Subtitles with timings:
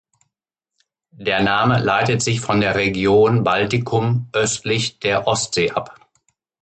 [1.19, 6.09] Der Name leitet sich von der Region Baltikum östlich der Ostsee ab.